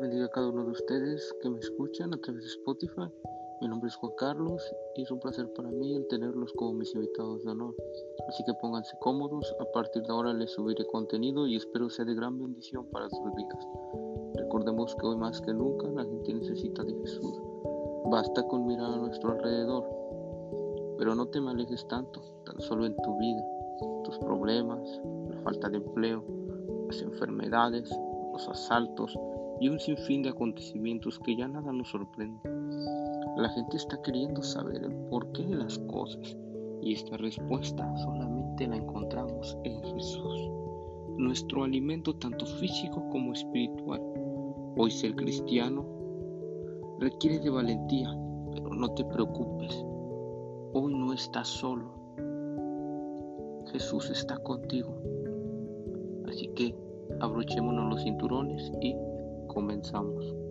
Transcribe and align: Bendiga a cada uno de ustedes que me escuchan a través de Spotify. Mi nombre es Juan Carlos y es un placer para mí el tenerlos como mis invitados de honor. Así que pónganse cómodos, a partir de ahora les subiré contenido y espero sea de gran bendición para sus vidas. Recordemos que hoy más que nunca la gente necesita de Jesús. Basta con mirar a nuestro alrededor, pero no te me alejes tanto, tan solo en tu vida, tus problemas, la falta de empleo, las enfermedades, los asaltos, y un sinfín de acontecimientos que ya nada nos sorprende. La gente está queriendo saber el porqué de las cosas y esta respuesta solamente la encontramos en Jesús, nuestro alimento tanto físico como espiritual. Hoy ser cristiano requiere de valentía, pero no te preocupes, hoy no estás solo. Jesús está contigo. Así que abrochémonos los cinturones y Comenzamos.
Bendiga 0.00 0.24
a 0.24 0.30
cada 0.30 0.48
uno 0.48 0.64
de 0.64 0.70
ustedes 0.70 1.30
que 1.42 1.50
me 1.50 1.58
escuchan 1.58 2.14
a 2.14 2.16
través 2.16 2.42
de 2.44 2.48
Spotify. 2.48 3.12
Mi 3.60 3.68
nombre 3.68 3.88
es 3.88 3.96
Juan 3.96 4.14
Carlos 4.16 4.62
y 4.96 5.02
es 5.02 5.10
un 5.10 5.20
placer 5.20 5.52
para 5.52 5.70
mí 5.70 5.94
el 5.94 6.06
tenerlos 6.08 6.54
como 6.54 6.72
mis 6.72 6.94
invitados 6.94 7.44
de 7.44 7.50
honor. 7.50 7.74
Así 8.26 8.42
que 8.44 8.54
pónganse 8.54 8.96
cómodos, 9.00 9.54
a 9.60 9.64
partir 9.72 10.02
de 10.02 10.10
ahora 10.10 10.32
les 10.32 10.52
subiré 10.52 10.86
contenido 10.86 11.46
y 11.46 11.56
espero 11.56 11.90
sea 11.90 12.06
de 12.06 12.14
gran 12.14 12.38
bendición 12.38 12.86
para 12.86 13.10
sus 13.10 13.34
vidas. 13.34 13.68
Recordemos 14.36 14.96
que 14.96 15.06
hoy 15.06 15.16
más 15.18 15.38
que 15.42 15.52
nunca 15.52 15.86
la 15.88 16.04
gente 16.04 16.32
necesita 16.32 16.82
de 16.82 16.94
Jesús. 16.94 17.38
Basta 18.06 18.42
con 18.44 18.66
mirar 18.66 18.94
a 18.94 18.96
nuestro 18.96 19.32
alrededor, 19.32 19.84
pero 20.96 21.14
no 21.14 21.26
te 21.28 21.42
me 21.42 21.50
alejes 21.50 21.86
tanto, 21.88 22.22
tan 22.46 22.58
solo 22.62 22.86
en 22.86 22.96
tu 22.96 23.18
vida, 23.18 23.44
tus 24.04 24.18
problemas, 24.20 24.80
la 25.28 25.42
falta 25.42 25.68
de 25.68 25.76
empleo, 25.76 26.24
las 26.88 27.02
enfermedades, 27.02 27.90
los 28.32 28.48
asaltos, 28.48 29.14
y 29.60 29.68
un 29.68 29.78
sinfín 29.78 30.22
de 30.22 30.30
acontecimientos 30.30 31.18
que 31.18 31.36
ya 31.36 31.46
nada 31.46 31.70
nos 31.70 31.90
sorprende. 31.90 32.40
La 33.36 33.50
gente 33.50 33.76
está 33.76 34.00
queriendo 34.00 34.42
saber 34.42 34.82
el 34.82 34.94
porqué 35.10 35.44
de 35.44 35.56
las 35.56 35.78
cosas 35.80 36.36
y 36.80 36.94
esta 36.94 37.18
respuesta 37.18 37.94
solamente 37.98 38.66
la 38.66 38.76
encontramos 38.76 39.56
en 39.64 39.82
Jesús, 39.82 40.50
nuestro 41.18 41.64
alimento 41.64 42.16
tanto 42.16 42.46
físico 42.46 43.06
como 43.10 43.32
espiritual. 43.32 44.00
Hoy 44.76 44.90
ser 44.90 45.14
cristiano 45.14 45.84
requiere 46.98 47.38
de 47.38 47.50
valentía, 47.50 48.08
pero 48.52 48.70
no 48.70 48.94
te 48.94 49.04
preocupes, 49.04 49.84
hoy 50.72 50.94
no 50.94 51.12
estás 51.12 51.48
solo. 51.48 52.00
Jesús 53.72 54.10
está 54.10 54.38
contigo. 54.38 54.96
Así 56.26 56.48
que 56.54 56.74
abrochémonos 57.20 57.90
los 57.90 58.02
cinturones 58.02 58.72
y 58.80 58.94
Comenzamos. 59.52 60.49